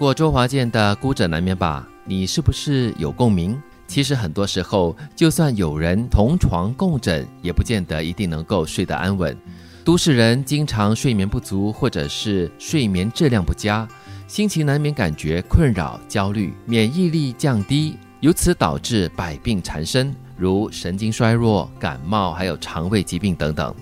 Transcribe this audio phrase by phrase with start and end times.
[0.00, 1.86] 过周华健的《孤枕难眠》吧？
[2.06, 3.60] 你是不是有共鸣？
[3.86, 9.36] 其实很多时候，就算有人同床共枕，也不见得一定能够睡得安稳。
[9.84, 13.86] 都市人经常睡眠不足，或者是睡眠质量不佳，
[14.26, 23.74] 心情难免感觉困扰、焦虑，免疫力降低，由此导致百病缠身，如神经衰弱、感冒，还有肠胃疾病等等。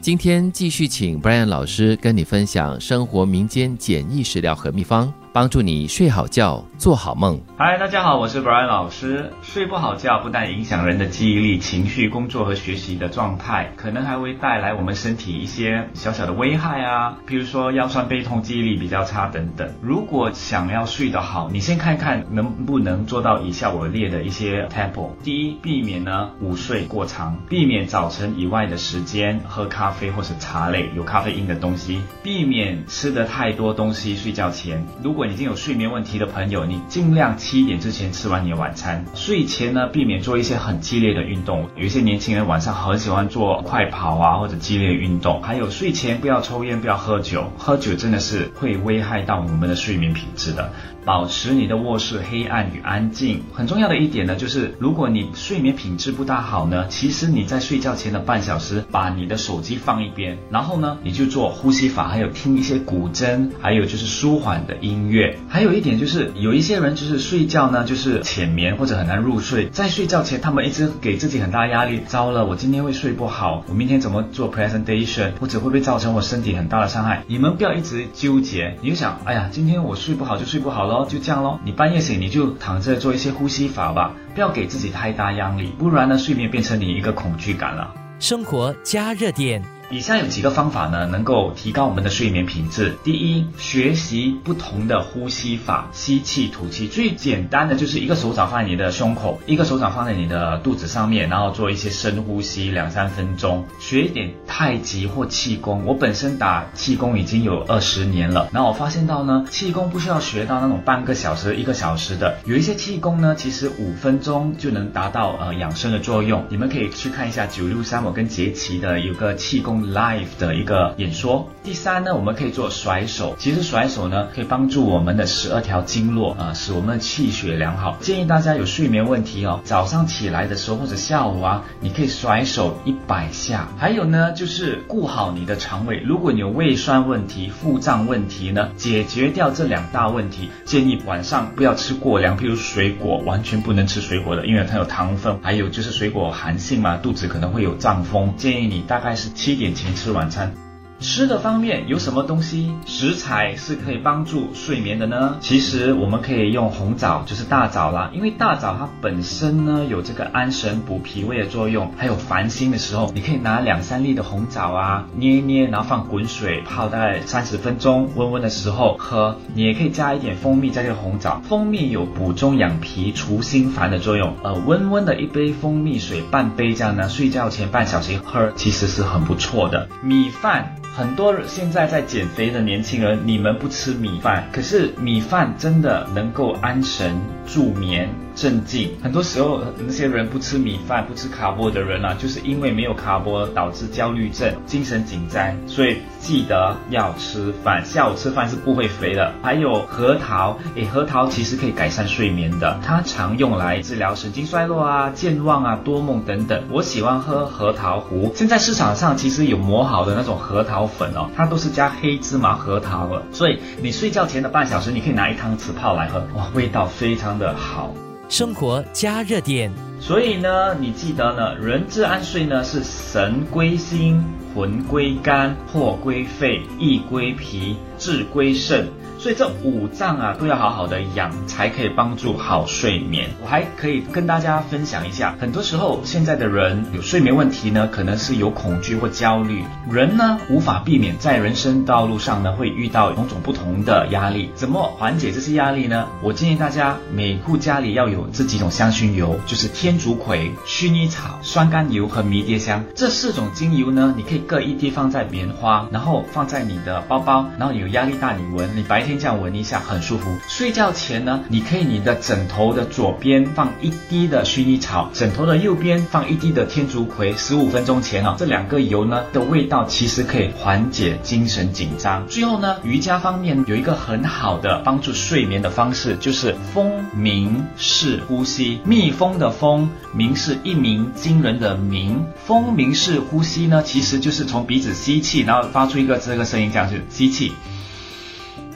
[0.00, 5.12] 今天继续请 Brian 老师跟你分享生活民间简易食疗和秘方。
[5.32, 7.40] 帮助你睡好觉，做好梦。
[7.56, 9.32] 嗨，大家好，我是 Brian 老师。
[9.42, 19.72] 睡不好觉不但影响人的记忆力、情绪、工作和学习的状态，可能还会带来我们身体一些小小的危害啊，比如说腰酸背痛、记忆力比较差等等。
[19.80, 25.10] 如果想要睡得好，你先看看能不能做到以下我列的一些 tempo。
[25.22, 34.84] 第一，避免呢午睡过长，避免早晨以外的时间喝咖啡或者茶类有咖啡因的东西，避免吃的太多东西睡觉前。
[35.04, 39.04] 如果如果你已经有睡眠问题的朋友，你尽量七点之前吃完你的晚餐。
[39.14, 41.68] 睡前呢，避免做一些很激烈的运动。
[41.76, 45.42] 有一些年轻人晚上很喜欢做快跑啊，或者激烈运动。
[45.42, 47.52] 还有睡前不要抽烟，不要喝酒。
[47.58, 50.72] 喝酒真的是会危害到我们的睡眠品质的。
[51.02, 53.42] 保持你的卧室黑暗与安静。
[53.54, 65.09] 很重要的一点呢，就是如果你睡眠品质不大好呢，其实你在睡觉前的半小时，把你的手机放一边，然后呢，你就做呼吸法，还有听一些古筝，还有就是舒缓的音乐。
[65.10, 72.00] 月还有一点就是，有一些人就是睡觉呢，就是浅眠或者很难入睡，在睡觉前他们一直给自己很大压力。
[72.06, 77.24] 糟了，我今天会睡不好，我明天怎么做 presentation，或者会不会造成我身体很大的伤害？
[77.26, 81.06] 你们不要一直纠结，你就想，哎呀，今天我睡不好就睡不好咯。
[81.08, 87.92] 就这样咯，你半夜醒你就躺着做一些呼吸法吧，不要给自己太大压力，不然呢睡眠变成你一个恐惧感了。
[88.18, 89.79] 生活加热点。
[89.92, 92.96] 以下有几个方法呢，能够提高我们的睡眠品质。
[93.02, 96.86] 第一，学习不同的呼吸法，吸气吐气。
[96.86, 103.66] 最简单的就是一个手掌放在你的胸口，一个手掌放在你的肚子上面，然后做一些深呼吸两三分钟。
[103.80, 116.44] 学一点太极或气功，我本身打气功已经有二十年了，然后我发现到呢，气功不需要学到那种半个小时、一个小时的，有一些气功呢，其实五分钟就能达到呃养生的作用。
[116.48, 119.79] 你们可以去看一下九六三，我跟杰奇的有个气功。
[119.86, 121.48] Live 的一个演说。
[121.62, 123.36] 第三呢，我们可以做甩手。
[123.38, 127.96] 其实甩手呢，可以帮助我们的十二条经络啊，使我们的气血良好。
[128.00, 133.68] 建议大家有睡眠问题哦，早上起来的时候或者下午啊，你可以甩手一百下。
[133.78, 135.98] 还有呢，就是顾好你的肠胃。
[135.98, 145.38] 如果你有胃酸问题、腹胀问题呢，解决掉这两大问题，建议晚上不要吃过凉，譬如水果完全不能吃水果的，因为它有糖分。
[145.42, 148.34] 还有就是水果寒性嘛，肚子可能会有胀风。
[148.36, 149.69] 建议你大概是七点。
[149.74, 150.69] 前吃晚餐。
[151.00, 155.36] 吃的方面有什么东西食材是可以帮助睡眠的呢？
[155.40, 169.38] 其实我们可以用红枣，就是大枣啦，因为大枣它本身呢有这个安神补脾胃的作用，还有烦心的时候，你可以拿两三粒的红枣啊捏捏，然后放滚水泡大概三十分钟，温温的时候喝。
[169.54, 174.36] 你也可以加一点蜂蜜在这个红枣，蜂蜜有补中养脾、除心烦的作用。
[174.42, 179.88] 呃，温温的一杯蜂蜜水半杯这样呢，睡觉前半小时喝，其实是很不错的。
[180.02, 180.74] 米饭。
[180.92, 188.08] 很多现在在减肥的年轻人，你们不吃米饭，可是米饭真的能够安神助眠。
[188.40, 195.54] 镇静，很多时候那些人不吃米饭、不吃卡波的人啊，就是因为没有卡波导致焦虑症、精神紧张。
[195.66, 199.30] 所以记得要吃饭，下午吃饭是不会肥的。
[199.42, 206.62] 还有核桃，诶，核桃其实可以改善睡眠的，它常用来治疗神经衰弱啊、健忘啊、多梦等等。
[206.70, 213.22] 我喜欢喝核桃糊，现在市场上其实有磨好的那种核桃粉哦，它都是加黑芝麻核桃的。
[213.32, 217.92] 所以你睡觉前的半小时，你可以拿一汤匙泡来喝，哇，味道非常的好。
[218.30, 219.68] 生活加热点，
[220.00, 224.24] 所以呢，你记得呢，人之安睡呢是神归心，
[224.54, 228.88] 魂归肝，魄归肺，意归脾，志归肾。
[229.18, 233.28] 所以这五脏啊都要好好的养，才可以帮助好睡眠。
[233.42, 239.62] 我还可以跟大家分享一下，很多时候现在的人有睡眠问题呢，可能是有恐惧或焦虑。
[239.92, 246.06] 人呢无法避免在人生道路上呢会遇到种种不同的压力，怎么缓解这些压力呢？
[246.22, 259.18] 我建议大家每户家里要有这几种香薰油，就是天天竺葵、薰衣草、酸甘油和迷迭香这四种精油呢，你可以各一滴放在棉花，然后放在你的包包，然后有压力大你闻，你白天。
[259.18, 260.32] 这样闻一下，很舒服。
[260.46, 267.32] 睡觉前呢，你可以你的枕头的左边放一滴的薰衣草，枕头的右边放一滴的天竺葵。
[267.32, 272.24] 十五分钟前啊，这两个油呢的味道其实可以缓解精神紧张。
[272.28, 278.78] 最后呢，瑜伽方面有一个很好的帮助睡眠的方式，就是风鸣式呼吸。
[278.84, 279.79] 蜜蜂的蜂，
[280.14, 282.24] 鸣是一鸣惊人的鸣。
[282.44, 287.52] 风鸣式呼吸呢，其实就是从鼻子吸气，然后发出一个这个声音，这样子吸气，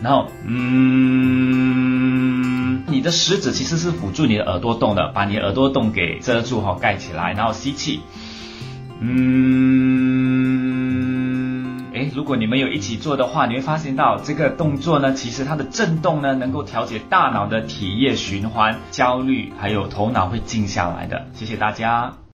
[0.02, 0.84] 然后嗯，
[2.86, 8.00] 你的食指其实是辅助你的耳朵洞的，把你耳朵洞给遮住哈，盖起来，然后吸气，
[9.00, 10.03] 嗯，
[12.14, 21.26] 如果你们有一起做的话，你会发现到这个动作呢，其实它的震动呢，能够调节大脑的体液循环，焦虑还有头脑会静下来的。
[21.34, 22.23] 谢谢大家。